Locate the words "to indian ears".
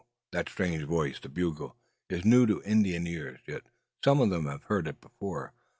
2.47-3.39